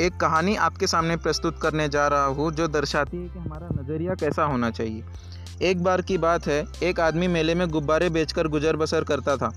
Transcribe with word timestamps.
एक 0.00 0.14
कहानी 0.16 0.54
आपके 0.56 0.86
सामने 0.86 1.16
प्रस्तुत 1.16 1.58
करने 1.62 1.88
जा 1.88 2.06
रहा 2.08 2.24
हूँ, 2.26 2.50
जो 2.52 2.66
दर्शाती 2.68 3.16
है 3.16 3.28
कि 3.28 3.38
हमारा 3.38 3.68
नज़रिया 3.72 4.14
कैसा 4.14 4.44
होना 4.44 4.70
चाहिए। 4.70 5.02
एक 5.62 5.82
बार 5.82 6.02
की 6.02 6.16
बात 6.18 6.46
है, 6.46 6.64
एक 6.82 7.00
आदमी 7.00 7.26
मेले 7.28 7.54
में 7.54 7.68
गुब्बारे 7.68 8.08
बेचकर 8.10 8.48
गुजर 8.48 8.76
बसर 8.76 9.04
करता 9.04 9.36
था। 9.36 9.52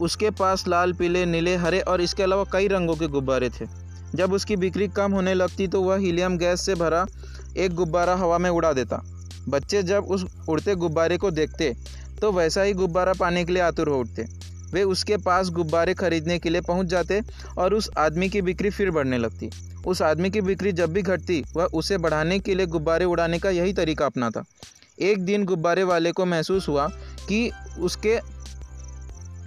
उसके 0.00 0.30
पास 0.32 0.66
लाल, 0.68 0.92
पीले, 0.92 1.24
नीले, 1.26 1.54
हरे 1.56 1.80
और 1.82 2.00
इसके 2.00 2.22
अलावा 2.22 2.44
कई 2.52 2.68
रंगों 2.68 2.96
के 2.96 3.06
गुब्बारे 3.08 3.50
थे। 3.50 3.66
जब 4.14 4.32
उसकी 4.32 4.56
बिक्री 4.56 4.88
कम 4.90 5.12
होने 5.12 5.34
लगती 5.34 5.68
तो 5.68 5.82
वह 5.82 5.96
हीलियम 5.96 6.36
गैस 6.38 6.66
से 6.66 6.74
भरा 6.74 7.04
एक 7.56 7.74
गुब्बारा 7.74 8.14
हवा 8.16 8.38
में 8.38 8.50
उड़ा 8.50 8.72
देता। 8.72 9.02
बच्चे 9.48 9.82
जब 9.84 10.04
उस 10.06 10.24
उड़ते 10.48 10.74
गुब्बारे 10.76 11.16
को 11.16 11.30
देखते 11.32 11.74
तो 12.20 12.32
वैसा 12.32 12.62
ही 12.62 12.72
गुब्बारा 12.74 13.12
पाने 13.14 13.44
के 13.44 13.52
लिए 13.52 13.62
आतुर 13.62 13.88
हो 13.88 13.98
उठते। 13.98 14.26
वे 14.72 14.82
उसके 14.82 15.16
पास 15.16 15.50
गुब्बारे 15.50 15.94
खरीदने 15.94 16.38
के 16.38 16.50
लिए 16.50 16.60
पहुँच 16.60 16.86
जाते 16.86 17.20
और 17.58 17.74
उस 17.74 17.90
आदमी 17.98 18.28
की 18.28 18.42
बिक्री 18.42 18.70
फिर 18.70 18.90
बढ़ने 18.90 19.18
लगती। 19.18 19.50
उस 19.86 20.02
आदमी 20.02 20.30
की 20.30 20.40
बिक्री 20.40 20.72
जब 20.72 20.92
भी 20.92 21.02
घटती 21.02 21.44
वह 21.56 21.64
उसे 21.64 21.98
बढ़ाने 21.98 22.38
के 22.38 22.54
लिए 22.54 22.66
गुब्बारे 22.66 23.04
उड़ाने 23.04 23.38
का 23.38 23.50
यही 23.50 23.72
तरीका 23.72 24.06
अपनाता। 24.06 24.42
एक 25.00 25.24
दिन 25.24 25.44
गुब्बारे 25.44 25.84
वाले 25.84 26.12
को 26.12 26.24
महसूस 26.26 26.68
हुआ 26.68 26.86
कि 27.28 27.50
उसके 27.80 28.18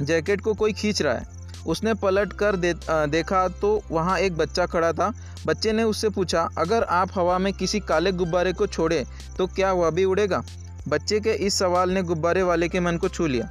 जैकेट 0.01 0.41
को 0.41 0.53
कोई 0.53 0.73
खींच 0.73 1.01
रहा 1.01 1.13
है। 1.13 1.31
उसने 1.67 1.93
पलट 1.93 2.33
कर 2.33 2.55
दे, 2.55 2.73
आ, 2.89 3.05
देखा 3.05 3.47
तो 3.47 3.81
वहाँ 3.91 4.17
एक 4.19 4.37
बच्चा 4.37 4.65
खड़ा 4.65 4.91
था। 4.93 5.11
बच्चे 5.45 5.71
ने 5.71 5.83
उससे 5.83 6.09
पूछा 6.09 6.47
अगर 6.57 6.83
आप 6.83 7.09
हवा 7.15 7.37
में 7.37 7.51
किसी 7.53 7.79
काले 7.79 8.11
गुब्बारे 8.11 8.53
को 8.53 8.67
छोड़े 8.67 9.05
तो 9.37 9.47
क्या 9.47 9.71
वह 9.73 9.89
भी 9.89 10.05
उड़ेगा? 10.05 10.43
बच्चे 10.87 11.19
के 11.19 11.33
इस 11.39 11.59
सवाल 11.59 11.89
ने 11.89 12.03
गुब्बारे 12.03 12.43
वाले 12.43 12.69
के 12.69 12.79
मन 12.79 12.97
को 12.97 13.09
छू 13.09 13.27
लिया। 13.27 13.49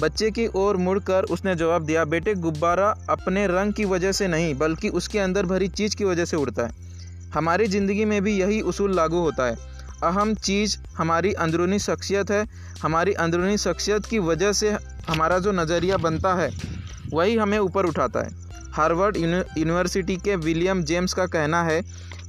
बच्चे 0.00 0.30
की 0.30 0.46
ओर 0.46 0.76
मुड़कर 0.76 1.24
उसने 1.24 1.54
जवाब 1.54 1.84
दिया, 1.84 2.04
बेटे, 2.04 2.34
गुब्बारा 2.34 2.88
अपने 3.10 3.46
रंग 3.46 3.72
की 3.72 3.84
वजह 3.84 4.12
से 4.12 4.28
नहीं, 4.28 4.54
बल्कि 4.54 4.88
उसके 4.90 5.18
अंदर 5.18 5.46
भरी 5.46 5.68
चीज़ 5.70 5.96
की 5.96 6.04
वजह 6.04 6.24
से 6.24 6.36
उड़ता 6.36 6.66
है। 6.66 7.30
हमारी 7.34 7.66
ज़िंदगी 7.66 8.04
में 8.04 8.20
भी 8.22 8.38
यही 8.38 8.60
उसूल 8.62 8.94
लागू 8.94 9.18
होता 9.18 9.46
है। 9.46 9.56
अहम 10.04 10.34
चीज़ 10.36 10.76
हमारी 10.96 11.32
अंदरूनी 11.34 11.78
शख्सियत 11.78 12.30
है। 12.30 12.44
हमारी 12.82 13.12
अंदरूनी 13.14 13.56
शख्सियत 13.58 14.06
की 14.06 14.18
वजह 14.20 14.52
से 14.52 14.70
हमारा 15.08 15.38
जो 15.38 15.52
नज़रिया 15.52 15.96
बनता 15.96 16.34
है, 16.34 16.50
वही 17.12 17.36
हमें 17.36 17.58
ऊपर 17.58 17.86
उठाता 17.86 18.20
है। 18.20 18.40
हार्वर्ड 18.72 19.16
यूनिवर्सिटी 19.16 20.16
के 20.16 20.36
विलियम 20.38 20.82
जेम्स 20.82 21.14
का 21.14 21.26
कहना 21.26 21.62
है, 21.62 21.80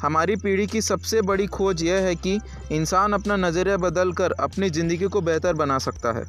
हमारी 0.01 0.35
पीढ़ी 0.35 0.67
की 0.67 0.81
सबसे 0.81 1.21
बड़ी 1.21 1.45
खोज 1.47 1.83
यह 1.83 2.01
है 2.01 2.15
कि 2.15 2.39
इंसान 2.71 3.13
अपना 3.13 3.35
नज़रिया 3.37 3.77
बदल 3.79 4.11
कर 4.11 4.31
अपनी 4.39 4.69
ज़िंदगी 4.69 5.07
को 5.07 5.21
बेहतर 5.21 5.53
बना 5.53 5.77
सकता 5.79 6.11
है। 6.11 6.23